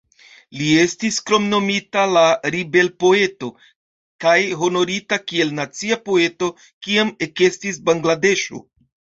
[0.59, 2.23] Li estis kromnomita la
[2.55, 3.51] "ribel-poeto",
[4.25, 8.67] kaj honorita kiel "nacia poeto" kiam ekestis Bangladeŝo.